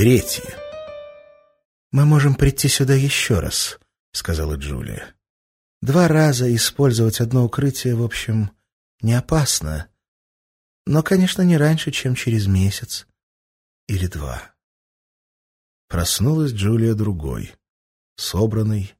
[0.00, 0.56] Третье.
[1.92, 3.78] «Мы можем прийти сюда еще раз»,—
[4.12, 5.14] сказала Джулия.
[5.82, 8.50] «Два раза использовать одно укрытие, в общем,
[9.02, 9.90] не опасно.
[10.86, 13.06] Но, конечно, не раньше, чем через месяц
[13.88, 14.54] или два».
[15.86, 17.52] Проснулась Джулия другой,
[18.16, 18.94] собранной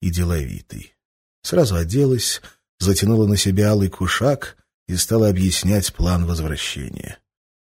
[0.00, 0.94] и деловитой.
[1.42, 2.40] Сразу оделась,
[2.78, 7.18] затянула на себя алый кушак и стала объяснять план возвращения.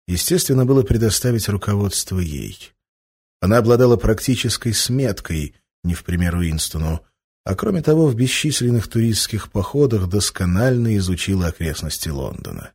[0.07, 2.74] Естественно, было предоставить руководство ей.
[3.45, 7.05] Она обладала практической сметкой, не в пример Уинстону,
[7.45, 12.73] а кроме того в бесчисленных туристских походах досконально изучила окрестности Лондона.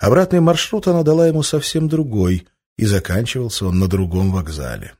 [0.00, 4.94] Обратный маршрут она дала ему совсем другой, и заканчивался он на другом вокзале.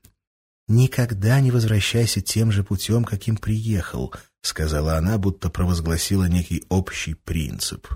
[0.69, 7.89] «Никогда не возвращайся тем же путем, каким приехал»,— сказала она, будто провозгласила некий общий принцип.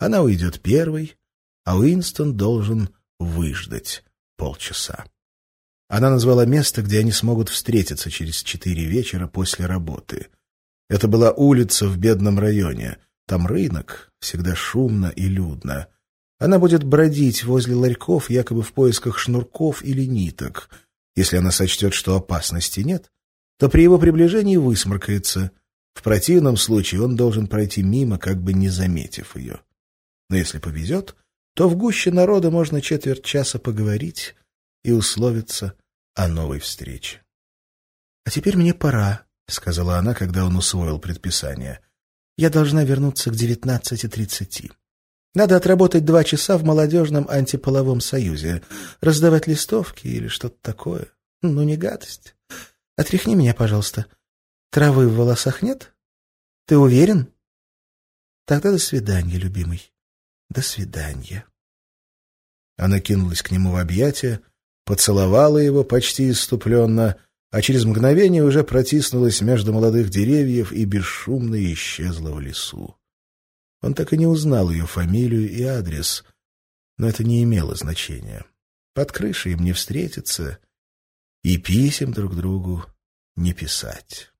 [0.00, 1.16] Она уйдет первой,
[1.64, 2.88] а Уинстон должен
[3.20, 4.02] выждать
[4.36, 5.04] полчаса.
[5.90, 10.28] Она назвала место, где они смогут встретиться через четыре вечера после работы.
[10.88, 12.98] Это была улица в бедном районе.
[13.26, 15.88] Там рынок, всегда шумно и людно.
[16.38, 20.70] Она будет бродить возле ларьков, якобы в поисках шнурков или ниток.
[21.16, 23.10] Если она сочтет, что опасности нет,
[23.58, 25.50] то при его приближении высморкается.
[25.94, 29.58] В противном случае он должен пройти мимо, как бы не заметив ее.
[30.28, 31.16] Но если повезет,
[31.56, 34.36] то в гуще народа можно четверть часа поговорить
[34.84, 35.74] и условиться
[36.14, 37.22] о новой встрече.—
[38.24, 41.80] А теперь мне пора,— сказала она, когда он усвоил предписание.—
[42.36, 44.70] Я должна вернуться к девятнадцати тридцати.
[45.34, 48.62] Надо отработать два часа в молодежном антиполовом союзе,
[49.00, 51.12] раздавать листовки или что-то такое.
[51.42, 52.34] Ну, не гадость.
[52.96, 54.06] Отряхни меня, пожалуйста.
[54.70, 55.94] Травы в волосах нет?
[56.66, 57.32] Ты уверен?
[58.44, 59.92] Тогда до свидания, любимый.
[60.48, 61.46] До свидания.
[62.76, 64.40] Она кинулась к нему в объятия,
[64.90, 67.16] поцеловала его почти иступленно,
[67.52, 72.96] а через мгновение уже протиснулась между молодых деревьев и бесшумно исчезла в лесу.
[73.82, 76.24] Он так и не узнал ее фамилию и адрес,
[76.98, 78.44] но это не имело значения.
[78.92, 80.58] Под крышей им не встретиться
[81.44, 82.84] и писем друг другу
[83.36, 84.32] не писать.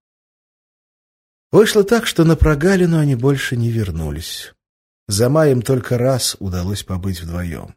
[1.53, 4.53] Вышло так, что на прогалину они больше не вернулись.
[5.07, 7.77] За маем только раз удалось побыть вдвоем.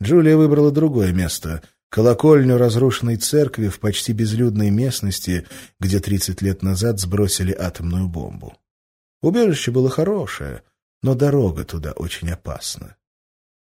[0.00, 1.60] Джулия выбрала другое место—
[1.94, 5.46] колокольню разрушенной церкви в почти безлюдной местности,
[5.78, 8.58] где 30 лет назад сбросили атомную бомбу.
[9.22, 10.64] Убежище было хорошее,
[11.04, 12.96] но дорога туда очень опасна.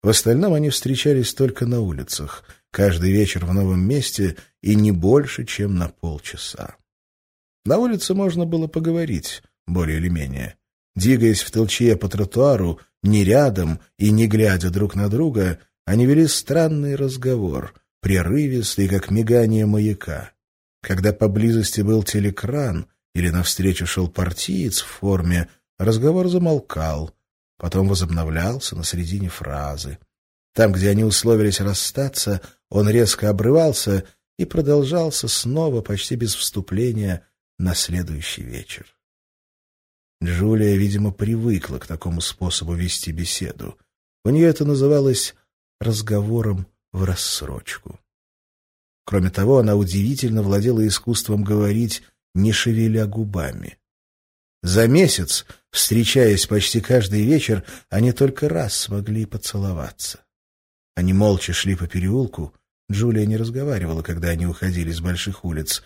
[0.01, 5.43] В остальном они встречались только на улицах, каждый вечер в новом месте и не больше,
[5.43, 6.77] чем на полчаса.
[7.65, 10.55] На улице можно было поговорить, более или менее.
[10.95, 16.27] Двигаясь в толчье по тротуару, не рядом и не глядя друг на друга, они вели
[16.27, 17.73] странный разговор,
[18.05, 20.31] прерывистый, как мигание маяка.
[20.83, 22.85] Когда поблизости был телекран
[23.15, 25.49] или навстречу шел партиец в форме,
[25.79, 27.15] разговор замолкал,
[27.57, 29.97] потом возобновлялся на середине фразы.
[30.53, 34.03] Там, где они условились расстаться, он резко обрывался
[34.37, 37.25] и продолжался снова, почти без вступления,
[37.57, 38.85] на следующий вечер.
[40.23, 43.79] Джулия, видимо, привыкла к такому способу вести беседу.
[44.23, 45.33] У нее это называлось
[45.79, 47.99] разговором в рассрочку.
[49.05, 53.77] Кроме того, она удивительно владела искусством говорить, не шевеля губами.
[54.63, 60.21] За месяц, встречаясь почти каждый вечер, они только раз смогли поцеловаться.
[60.95, 62.53] Они молча шли по переулку.
[62.91, 65.83] Джулия не разговаривала, когда они уходили с больших улиц.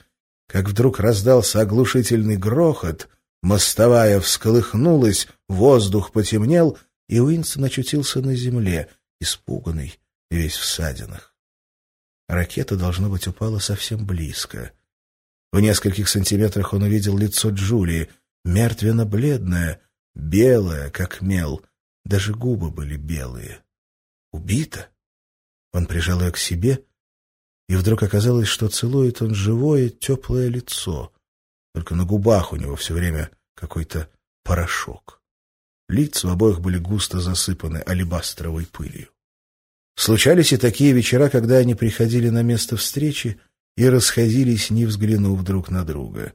[0.47, 3.09] Как вдруг раздался оглушительный грохот—
[3.41, 6.77] Мостовая всколыхнулась, воздух потемнел,
[7.07, 8.89] и Уинстон очутился на земле,
[9.21, 9.98] испуганный,
[10.29, 11.35] весь в ссадинах.
[12.27, 14.71] Ракета, должно быть, упала совсем близко.
[15.51, 18.09] В нескольких сантиметрах он увидел лицо Джулии,
[18.45, 19.81] мертвенно-бледное,
[20.15, 21.65] белое, как мел.
[22.05, 23.63] Даже губы были белые.
[24.31, 24.89] Убита?
[25.73, 26.85] Он прижал ее к себе,
[27.67, 31.13] и вдруг оказалось, что целует он живое, теплое лицо—
[31.73, 34.09] только на губах у него все время какой-то
[34.43, 35.21] порошок.
[35.87, 39.09] Лица у обоих были густо засыпаны алебастровой пылью.
[39.99, 43.37] Случались и такие вечера, когда они приходили на место встречи
[43.75, 46.31] и расходились, не взглянув друг на друга.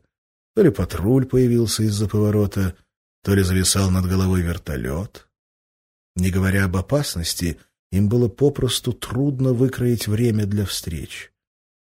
[0.55, 2.77] То ли патруль появился из-за поворота,
[3.23, 5.29] то ли зависал над головой вертолет.
[6.15, 7.59] Не говоря об опасности,
[7.91, 11.33] им было попросту трудно выкроить время для встреч.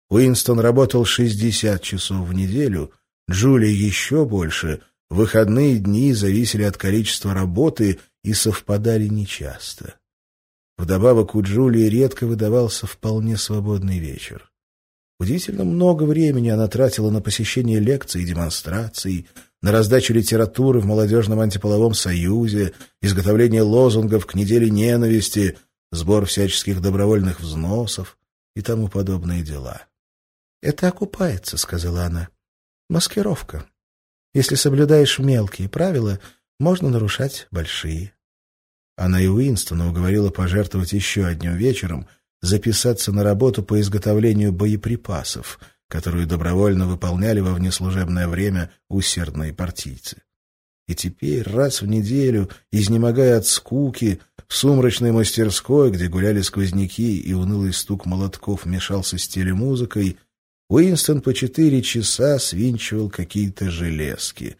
[0.08, 2.92] Уинстон работал 60 часов в неделю—
[3.30, 4.80] Джулия еще больше.
[5.10, 9.96] Выходные дни зависели от количества работы и совпадали нечасто.
[10.76, 14.50] Вдобавок у Джулии редко выдавался вполне свободный вечер.
[15.20, 19.28] Удивительно много времени она тратила на посещение лекций и демонстраций,
[19.62, 25.56] на раздачу литературы в молодежном антиполовом союзе, изготовление лозунгов к неделе ненависти,
[25.92, 28.18] сбор всяческих добровольных взносов
[28.56, 29.82] и тому подобные дела.
[30.60, 32.28] «Это окупается»,— сказала она.
[32.90, 33.64] «Маскировка.
[34.34, 36.18] Если соблюдаешь мелкие правила,
[36.58, 38.13] можно нарушать большие».
[38.96, 42.06] Она и Уинстона уговорила пожертвовать еще одним вечером,
[42.42, 45.58] записаться на работу по изготовлению боеприпасов,
[45.88, 50.22] которую добровольно выполняли во внеслужебное время усердные партийцы.
[50.86, 57.32] И теперь раз в неделю, изнемогая от скуки, в сумрачной мастерской, где гуляли сквозняки и
[57.32, 60.18] унылый стук молотков мешался с телемузыкой,
[60.68, 64.56] Уинстон по четыре часа свинчивал какие-то железки,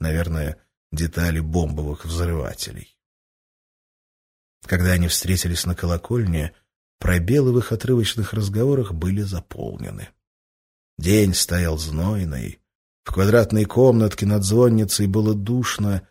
[0.00, 0.58] наверное,
[0.92, 2.91] детали бомбовых взрывателей.
[4.66, 6.54] Когда они встретились на колокольне,
[6.98, 10.08] пробелы в их отрывочных разговорах были заполнены.
[10.98, 12.60] День стоял знойный,
[13.04, 16.06] в квадратной комнатке над звонницей было душно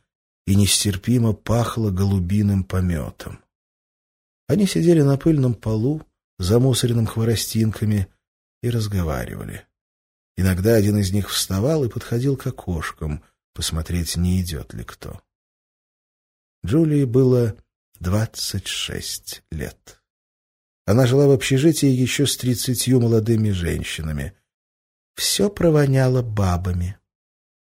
[0.46, 3.40] и нестерпимо пахло голубиным пометом.
[4.48, 6.02] Они сидели на пыльном полу,
[6.38, 8.08] замусоренным хворостинками,
[8.62, 9.66] и разговаривали.
[10.38, 13.24] Иногда один из них вставал и подходил к окошкам,
[13.54, 15.22] посмотреть, не идет ли кто.
[16.66, 17.56] Джулии было
[18.02, 20.02] двадцать шесть лет.
[20.88, 24.34] Она жила в общежитии еще с тридцатью молодыми женщинами.
[25.14, 26.98] Все провоняло бабами.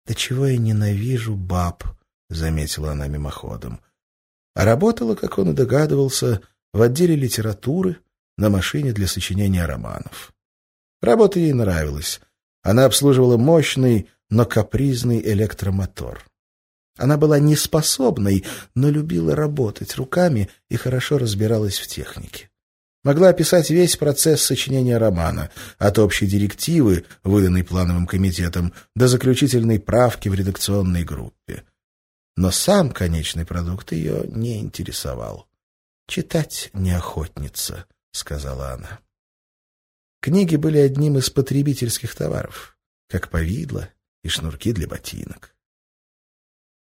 [0.07, 1.85] «Да чего я ненавижу баб»,—
[2.31, 3.83] заметила она мимоходом.
[4.55, 6.41] А работала, как он и догадывался,
[6.73, 7.99] в отделе литературы
[8.39, 10.33] на машине для сочинения романов.
[11.03, 12.19] Работа ей нравилась.
[12.63, 16.25] Она обслуживала мощный, но капризный электромотор.
[17.00, 18.44] Она была неспособной,
[18.75, 22.50] но любила работать руками и хорошо разбиралась в технике.
[23.02, 30.29] Могла описать весь процесс сочинения романа, от общей директивы, выданной плановым комитетом, до заключительной правки
[30.29, 31.64] в редакционной группе.
[32.37, 35.49] Но сам конечный продукт ее не интересовал.
[36.06, 39.00] «Читать неохотница»,— сказала она.
[40.20, 42.76] Книги были одним из потребительских товаров,
[43.08, 43.88] как повидло
[44.23, 45.55] и шнурки для ботинок.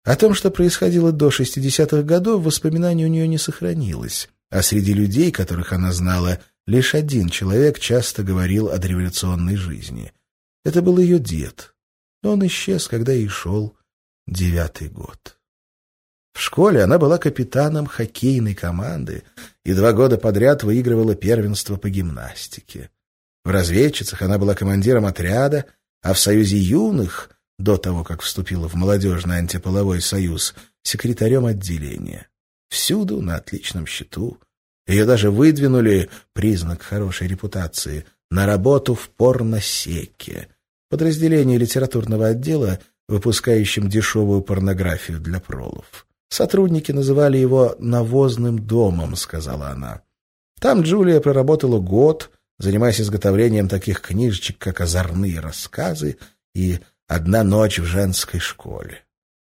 [0.04, 5.32] О том, что происходило до 60-х годов, воспоминаний у нее не сохранилось, а среди людей,
[5.32, 10.14] которых она знала, лишь один человек часто говорил о революционной жизни.
[10.66, 11.74] Это был ее дед.
[12.22, 13.78] Он исчез, когда ей шел
[14.28, 15.38] девятый год.
[16.34, 19.24] В школе она была капитаном хоккейной команды
[19.64, 22.90] и два года подряд выигрывала первенство по гимнастике.
[23.46, 25.66] В разведчицах она была командиром отряда,
[26.02, 27.30] а в Союзе юных,
[27.60, 32.28] до того, как вступила в молодежный антиполовой союз, секретарем отделения.
[32.70, 34.38] Всюду на отличном счету.
[34.88, 40.50] Ее даже выдвинули, признак хорошей репутации, на работу в порносеке,
[40.90, 46.08] подразделение литературного отдела, выпускающем дешевую порнографию для пролов.
[46.30, 50.02] Сотрудники называли его «навозным домом»,— сказала она.
[50.60, 56.18] Там Джулия проработала год— занимаясь изготовлением таких книжечек, как «Озорные рассказы»
[56.56, 59.06] и «Одна ночь в женской школе».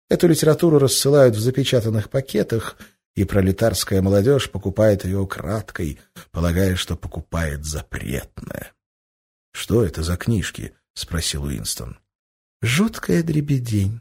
[0.08, 2.76] Эту литературу рассылают в запечатанных пакетах,
[3.14, 6.00] и пролетарская молодежь покупает ее украдкой,
[6.32, 8.72] полагая, что покупает запретное.—
[9.52, 11.98] Что это за книжки?— спросил Уинстон.—
[12.62, 14.00] Жуткая дребедень.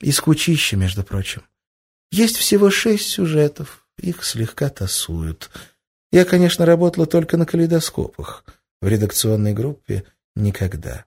[0.00, 1.42] И скучище, между прочим.
[2.10, 5.50] Есть всего шесть сюжетов, их слегка тасуют—
[6.14, 8.44] я, конечно, работала только на калейдоскопах.
[8.80, 10.04] В редакционной группе
[10.36, 11.06] никогда.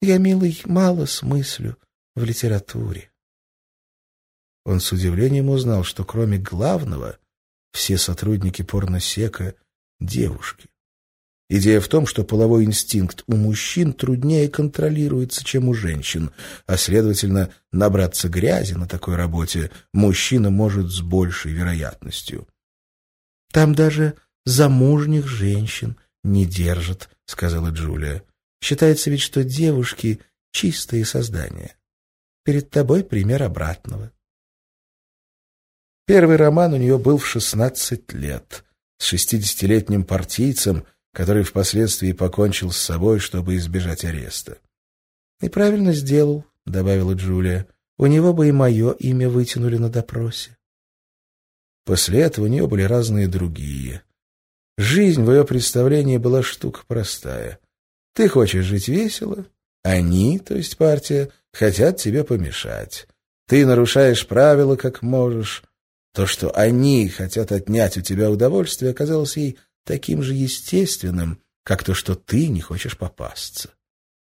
[0.00, 1.76] Я, милый, мало смыслю
[2.14, 3.10] в литературе.
[4.64, 7.18] Он с удивлением узнал, что кроме главного
[7.72, 9.54] все сотрудники порносека—
[10.00, 10.68] девушки.
[11.50, 16.30] Идея в том, что половой инстинкт у мужчин труднее контролируется, чем у женщин,
[16.66, 22.46] а, следовательно, набраться грязи на такой работе мужчина может с большей вероятностью.
[23.50, 24.14] Там даже
[24.44, 28.22] замужних женщин не держат,— сказала Джулия.
[28.60, 31.76] Считается ведь, что девушки— чистые создания.
[32.44, 34.12] Перед тобой пример обратного.
[36.06, 38.64] Первый роман у нее был в шестнадцать лет,
[38.98, 44.58] с шестидесятилетним партийцем, который впоследствии покончил с собой, чтобы избежать ареста.—
[45.40, 50.56] И правильно сделал,— добавила Джулия.— У него бы и мое имя вытянули на допросе.
[51.84, 54.02] После этого у нее были разные другие
[54.78, 57.58] Жизнь в ее представлении была штука простая.
[58.14, 59.46] Ты хочешь жить весело,
[59.82, 63.06] они, то есть партия, хотят тебе помешать.
[63.46, 65.62] Ты нарушаешь правила как можешь.
[66.14, 71.94] То, что они хотят отнять у тебя удовольствие, оказалось ей таким же естественным, как то,
[71.94, 73.70] что ты не хочешь попасться.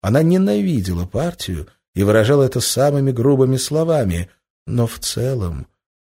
[0.01, 4.29] Она ненавидела партию и выражала это самыми грубыми словами,
[4.65, 5.67] но в целом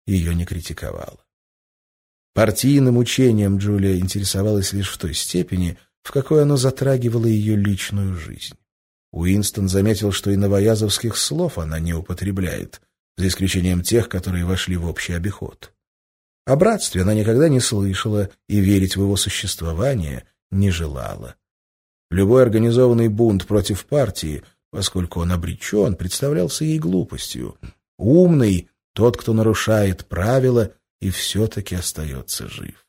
[0.05, 1.19] ее не критиковала.
[2.33, 8.55] Партийным учением Джулия интересовалась лишь в той степени, в какой оно затрагивало ее личную жизнь.
[9.11, 12.79] Уинстон заметил, что и новоязовских слов она не употребляет,
[13.17, 15.73] за исключением тех, которые вошли в общий обиход.
[16.45, 21.35] О братстве она никогда не слышала и верить в его существование не желала.
[22.09, 27.57] Любой организованный бунт против партии, поскольку он обречен, представлялся ей глупостью.
[27.97, 30.71] Умный— тот, кто нарушает правила
[31.01, 32.87] и все-таки остается жив.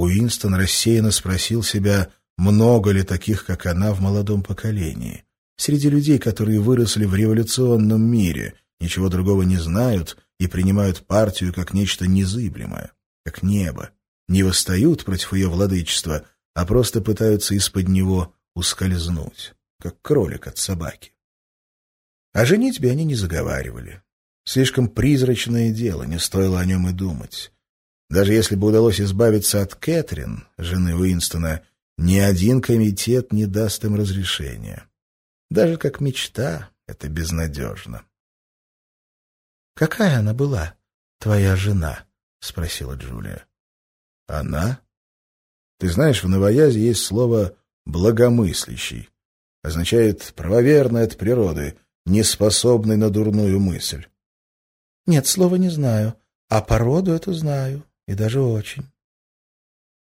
[0.00, 2.10] Уинстон рассеянно спросил себя,
[2.40, 5.24] много ли таких, как она, в молодом поколении.
[5.56, 11.74] Среди людей, которые выросли в революционном мире, ничего другого не знают и принимают партию как
[11.74, 12.92] нечто незыблемое,
[13.26, 13.90] как небо,
[14.26, 21.12] не восстают против ее владычества, а просто пытаются из-под него ускользнуть, как кролик от собаки.
[22.32, 24.02] О женитьбе они не заговаривали.
[24.44, 27.52] Слишком призрачное дело, не стоило о нем и думать.
[28.08, 31.62] Даже если бы удалось избавиться от Кэтрин, жены Уинстона,
[32.00, 34.88] ни один комитет не даст им разрешения.
[35.50, 38.06] Даже как мечта это безнадежно.
[39.74, 40.76] «Какая она была,
[41.18, 42.06] твоя жена?»—
[42.40, 43.46] спросила Джулия.
[44.26, 44.80] «Она?
[45.78, 47.54] Ты знаешь, в новоязе есть слово
[47.84, 49.10] «благомыслящий».
[49.62, 54.06] Означает «правоверный от природы», неспособный на дурную мысль.
[55.06, 56.16] «Нет, слова не знаю,
[56.48, 58.89] а породу эту знаю, и даже очень».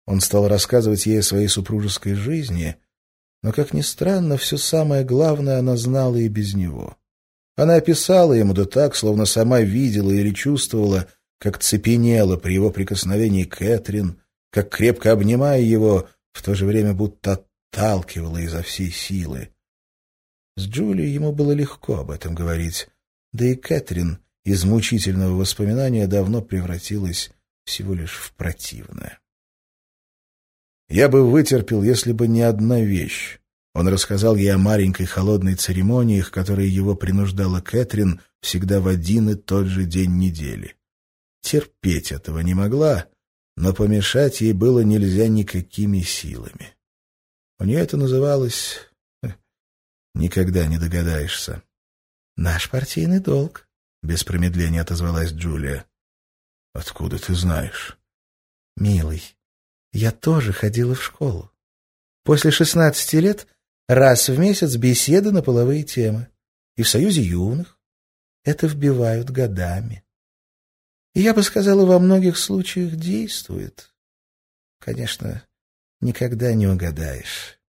[0.06, 2.76] Он стал рассказывать ей о своей супружеской жизни,
[3.42, 6.98] но, как ни странно, все самое главное она знала и без него.
[7.56, 11.08] Она описала ему да так, словно сама видела или чувствовала,
[11.40, 14.20] как цепенела при его прикосновении Кэтрин,
[14.50, 19.50] как крепко обнимая его, в то же время будто отталкивала изо всей силы.
[20.56, 22.88] С Джулией ему было легко об этом говорить,
[23.32, 27.32] да и Кэтрин из мучительного воспоминания давно превратилась
[27.66, 29.20] всего лишь в противное.
[30.90, 33.40] Я бы вытерпел, если бы не одна вещь.
[33.74, 39.30] Он рассказал ей о маленькой холодной церемонии, к которой его принуждала Кэтрин всегда в один
[39.30, 40.76] и тот же день недели.
[41.42, 43.08] Терпеть этого не могла,
[43.58, 46.76] но помешать ей было нельзя никакими силами.
[47.60, 48.90] У нее это называлось...
[50.16, 51.64] Никогда не догадаешься.
[52.38, 53.68] «Наш партийный долг»,—
[54.04, 55.86] без промедления отозвалась Джулия.
[56.74, 57.98] «Откуда ты знаешь?»
[58.76, 59.24] «Милый,
[59.94, 61.52] я тоже ходила в школу.
[62.24, 63.48] После шестнадцати лет
[63.88, 66.30] раз в месяц беседы на половые темы.
[66.76, 67.80] И в Союзе юных.
[68.44, 70.04] Это вбивают годами.
[71.14, 73.94] И я бы сказала, во многих случаях действует.
[74.80, 75.48] Конечно,
[76.02, 77.60] никогда не угадаешь.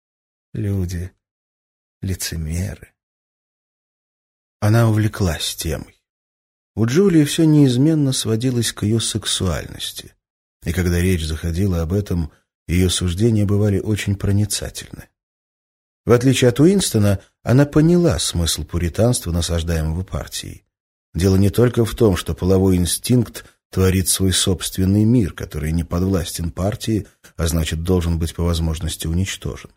[0.55, 1.13] Люди—
[2.03, 2.95] лицемеры.
[4.61, 6.03] Она увлеклась темой.
[6.75, 10.14] У Джулии все неизменно сводилось к ее сексуальности
[10.65, 12.31] и когда речь заходила об этом,
[12.67, 15.09] ее суждения бывали очень проницательны.
[16.07, 20.65] В отличие от Уинстона, она поняла смысл пуританства, насаждаемого партией.
[21.15, 26.51] Дело не только в том, что половой инстинкт творит свой собственный мир, который не подвластен
[26.51, 27.07] партии,
[27.37, 29.71] а значит, должен быть по возможности уничтожен.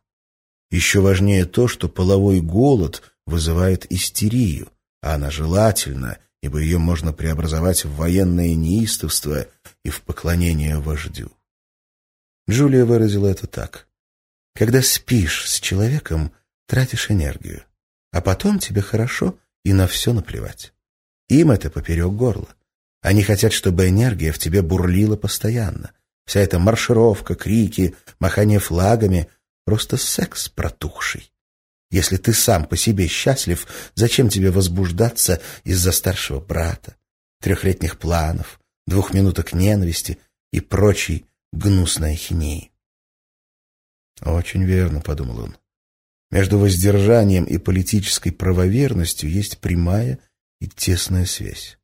[0.69, 4.69] Еще важнее то, что половой голод вызывает истерию,
[5.01, 6.17] а она желательна,
[6.47, 9.47] ибо ее можно преобразовать в военное неистовство
[9.83, 11.29] и в поклонение вождю.
[12.49, 13.87] Джулия выразила это так.
[14.55, 16.31] Когда спишь с человеком,
[16.65, 17.65] тратишь энергию,
[18.13, 20.73] а потом тебе хорошо и на все наплевать.
[21.27, 22.47] Им это поперек горла.
[23.01, 25.91] Они хотят, чтобы энергия в тебе бурлила постоянно.
[26.25, 29.27] Вся эта маршировка, крики, махание флагами—
[29.65, 31.29] просто секс протухший.
[31.89, 33.65] Если ты сам по себе счастлив,
[33.95, 36.97] зачем тебе возбуждаться из-за старшего брата,
[37.41, 40.17] трехлетних планов, двух минуток ненависти
[40.51, 42.71] и прочей гнусной ахинеи.
[44.21, 45.57] «Очень верно»,— подумал он.
[46.31, 50.19] «Между воздержанием и политической правоверностью есть прямая
[50.59, 51.77] и тесная связь.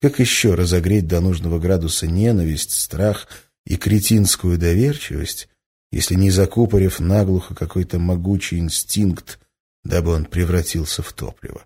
[0.00, 3.28] Как еще разогреть до нужного градуса ненависть, страх
[3.66, 5.48] и кретинскую доверчивость,
[5.92, 9.38] если не закупорив наглухо какой-то могучий инстинкт,
[9.84, 11.64] дабы он превратился в топливо?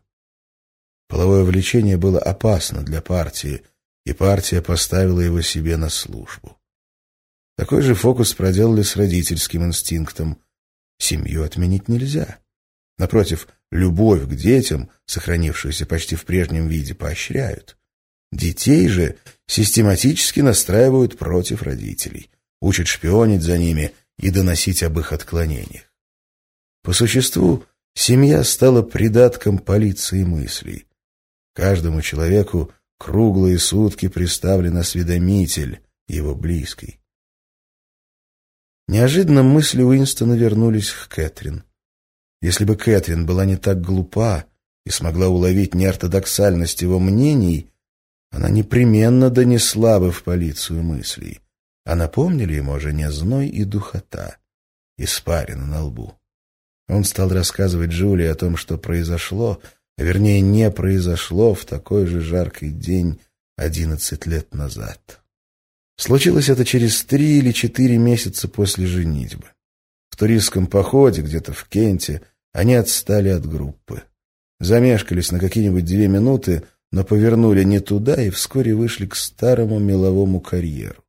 [1.09, 3.63] Половое влечение было опасно для партии—
[4.05, 6.59] и партия поставила его себе на службу.
[7.57, 10.41] Такой же фокус проделали с родительским инстинктом.
[10.99, 12.39] Семью отменить нельзя.
[12.99, 17.77] Напротив, любовь к детям, сохранившуюся почти в прежнем виде, поощряют.
[18.33, 19.17] Детей же
[19.47, 25.85] систематически настраивают против родителей, учат шпионить за ними и доносить об их отклонениях.
[26.83, 30.87] По существу, семья стала придатком полиции мыслей.
[31.55, 37.01] Каждому человеку круглые сутки приставлен осведомитель, его близкий.
[38.87, 41.65] Неожиданно мысли Уинстона вернулись к Кэтрин.
[42.43, 44.45] Если бы Кэтрин была не так глупа
[44.85, 47.71] и смогла уловить неортодоксальность его мнений,
[48.31, 51.41] она непременно донесла бы в полицию мыслей.
[51.85, 54.39] А напомнили ему о жене зной и духота,
[54.97, 56.15] испарина на лбу.
[56.89, 59.61] Он стал рассказывать Джулии о том, что произошло,
[59.97, 63.21] а вернее не произошло в такой же жаркий день
[63.57, 65.21] одиннадцать лет назад.
[65.97, 69.47] Случилось это через три или четыре месяца после женитьбы.
[70.11, 72.23] В туристском походе где-то в Кенте
[72.53, 74.03] они отстали от группы.
[74.61, 80.41] Замешкались на какие-нибудь две минуты, но повернули не туда и вскоре вышли к старому меловому
[80.41, 81.04] карьеру.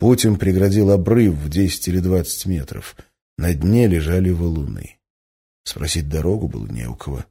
[0.00, 2.96] Путь им преградил обрыв в десять или двадцать метров.
[3.36, 4.98] На дне лежали валуны.
[5.62, 7.26] Спросить дорогу было не у кого.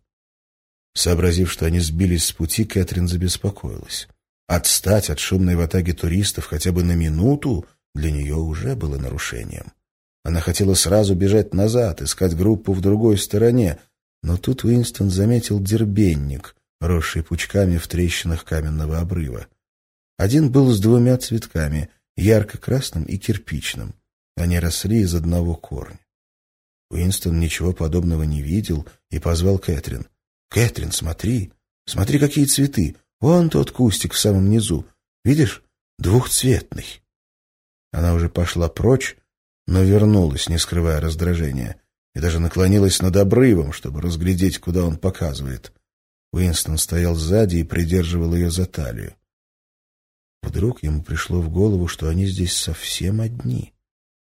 [0.94, 4.08] Сообразив, что они сбились с пути, Кэтрин забеспокоилась.
[4.48, 9.74] Отстать от шумной ватаги туристов хотя бы на минуту для нее уже было нарушением.
[10.24, 13.80] Она хотела сразу бежать назад, искать группу в другой стороне,
[14.22, 19.48] но тут Уинстон заметил дербенник, росший пучками в трещинах каменного обрыва.
[20.18, 23.96] Один был с двумя цветками, ярко-красным и кирпичным.
[24.36, 26.00] Они росли из одного корня.
[26.90, 30.08] Уинстон ничего подобного не видел и позвал Кэтрин.
[30.50, 31.52] «Кэтрин, смотри!
[31.86, 32.96] Смотри, какие цветы!
[33.20, 34.86] Вон тот кустик в самом низу.
[35.26, 35.64] Видишь?
[35.98, 37.02] Двухцветный.
[37.92, 39.18] Она уже пошла прочь,
[39.68, 41.82] но вернулась, не скрывая раздражения,
[42.16, 45.74] и даже наклонилась над обрывом, чтобы разглядеть, куда он показывает.
[46.32, 49.16] Уинстон стоял сзади и придерживал ее за талию.
[50.42, 53.74] Вдруг ему пришло в голову, что они здесь совсем одни.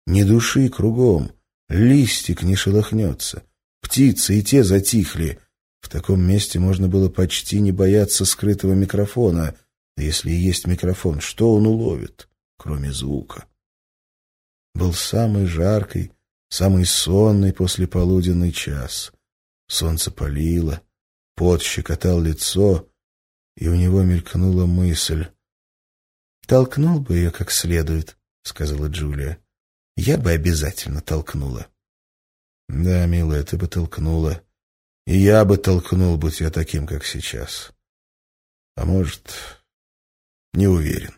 [0.08, 1.32] Ни души кругом,
[1.70, 3.44] листик не шелохнется,
[3.82, 5.40] птицы и те затихли—
[5.82, 9.56] в таком месте можно было почти не бояться скрытого микрофона.
[9.98, 13.46] Если есть микрофон, что он уловит, кроме звука?
[14.74, 16.12] Был самый жаркий,
[16.50, 19.12] самый сонный послеполуденный час.
[19.68, 20.82] Солнце палило,
[21.36, 22.88] пот щекотал лицо,
[23.58, 25.28] и у него мелькнула мысль.
[26.52, 29.42] «Толкнул бы ее как следует»,— сказала Джулия.
[29.96, 31.72] «Я бы обязательно толкнула».
[32.68, 34.44] «Да, милая, ты бы толкнула».
[35.06, 37.72] И я бы толкнул, будь я таким, как сейчас.
[38.76, 39.64] А может,
[40.54, 41.14] не уверен.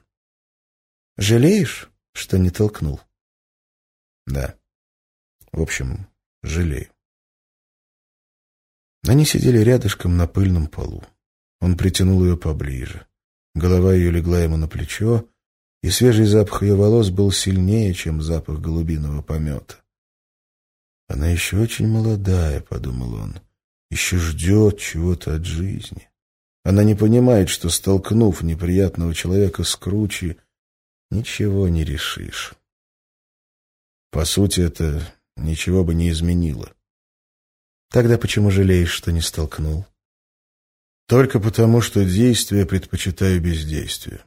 [1.17, 3.01] Жалеешь, что не толкнул?
[4.27, 4.55] Да.
[5.51, 6.07] В общем,
[6.43, 6.93] жалею.
[9.07, 11.03] Они сидели рядышком на пыльном полу.
[11.59, 13.07] Он притянул ее поближе.
[13.55, 15.27] Голова ее легла ему на плечо,
[15.81, 19.75] и свежий запах ее волос был сильнее, чем запах голубиного помета.
[21.07, 23.39] «Она еще очень молодая»,— подумал он
[23.93, 26.09] еще ждет чего-то от жизни.
[26.63, 30.37] Она не понимает, что, столкнув неприятного человека с кручи,
[31.11, 32.53] ничего не решишь.
[34.09, 35.01] По сути, это
[35.37, 36.73] ничего бы не изменило.
[37.91, 39.85] Тогда почему жалеешь, что не столкнул?
[41.07, 44.21] Только потому, что действие предпочитаю бездействию.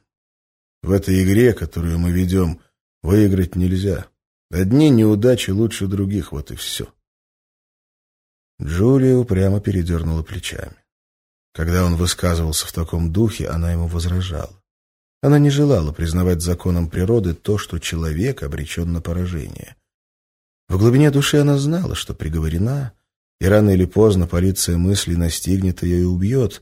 [0.83, 2.61] В этой игре, которую мы ведем,
[3.01, 4.07] выиграть нельзя.
[4.51, 6.87] Одни неудачи лучше других, вот и все.
[8.61, 10.75] Джулия упрямо передернула плечами.
[11.53, 14.61] Когда он высказывался в таком духе, она ему возражала.
[15.21, 19.75] Она не желала признавать законом природы то, что человек обречен на поражение.
[20.69, 22.93] В глубине души она знала, что приговорена,
[23.39, 26.61] и рано или поздно полиция мыслей настигнет ее и убьет,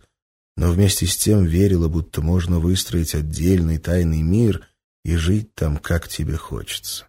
[0.57, 4.67] но вместе с тем верила, будто можно выстроить отдельный тайный мир
[5.03, 7.07] и жить там, как тебе хочется.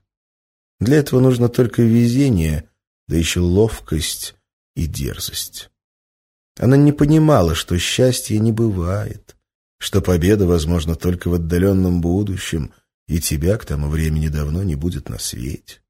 [0.81, 2.69] Для этого нужно только везение,
[3.09, 4.35] да еще ловкость
[4.75, 5.71] и дерзость.
[6.59, 9.37] Она не понимала, что счастья не бывает,
[9.79, 12.73] что победа возможна только в отдаленном будущем,
[13.09, 15.81] и тебя к тому времени давно не будет на свете,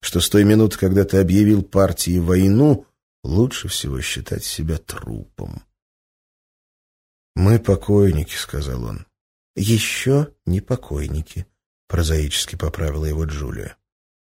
[0.00, 2.86] что с той минуты, когда ты объявил партии войну,
[3.24, 5.62] лучше всего считать себя трупом.
[7.34, 9.06] «Мы покойники»,— сказал он.
[9.54, 11.46] «Еще не покойники»,—
[11.88, 13.76] прозаически поправила его Джулия.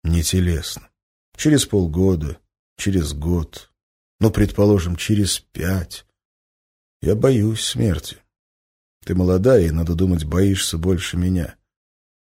[0.04, 0.88] «Не телесно.
[1.36, 2.38] Через полгода,
[2.76, 3.72] через год,
[4.20, 6.04] ну, предположим, через пять.
[7.00, 8.18] Я боюсь смерти.
[9.04, 11.56] Ты молодая, и, надо думать, боишься больше меня.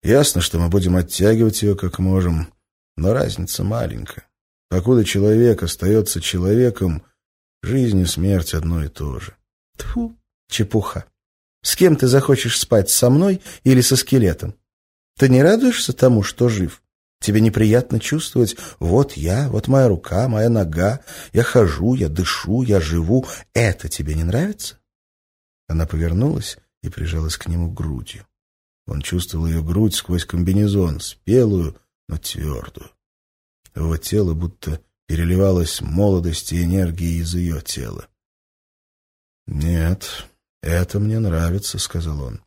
[0.04, 2.54] Ясно, что мы будем оттягивать ее как можем,
[2.98, 4.27] но разница маленькая.
[4.70, 7.04] Покуда человек остается человеком,
[7.64, 9.36] жизнь и смерть одно и то же.
[9.78, 10.18] Тьфу,
[10.50, 11.06] чепуха.
[11.64, 14.56] С кем ты захочешь спать, со мной или со скелетом?
[15.18, 16.82] Ты не радуешься тому, что жив?
[17.20, 21.02] Тебе неприятно чувствовать, вот я, вот моя рука, моя нога,
[21.34, 23.26] я хожу, я дышу, я живу.
[23.54, 24.80] Это тебе не нравится?»
[25.68, 28.26] Она повернулась и прижалась к нему грудью.
[28.86, 31.78] Он чувствовал ее грудь сквозь комбинезон, спелую,
[32.08, 32.92] но твердую.
[33.78, 38.08] Его тело будто переливалось молодость и энергией из ее тела.
[39.46, 40.26] «Нет,
[40.64, 42.42] это мне нравится»,— сказал он.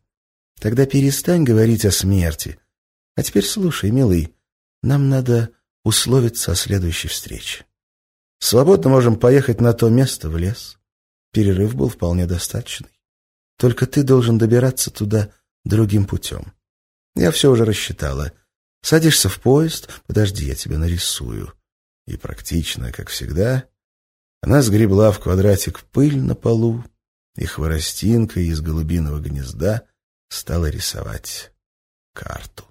[0.59, 2.59] «Тогда перестань говорить о смерти.
[3.15, 4.35] А теперь слушай, милый,
[4.83, 5.51] нам надо
[5.85, 7.65] условиться о следующей встрече.
[8.39, 10.79] Свободно можем поехать на то место, в лес.
[11.31, 12.99] Перерыв был вполне достаточный.
[13.57, 15.29] Только ты должен добираться туда
[15.63, 16.51] другим путем.
[17.15, 18.33] Я все уже рассчитала.
[18.81, 21.53] Садишься в поезд, подожди, я тебя нарисую.
[22.07, 23.65] И практично, как всегда,
[24.41, 26.83] она сгребла в квадратик пыль на полу
[27.35, 29.87] и хворостинкой из голубиного гнезда
[30.29, 31.51] стала рисовать
[32.13, 32.65] карту.